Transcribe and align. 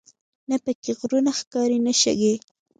نه 0.49 0.57
په 0.63 0.71
کې 0.81 0.91
غرونه 0.99 1.31
ښکاري 1.39 1.79
نه 1.85 1.93
شګې. 2.01 2.33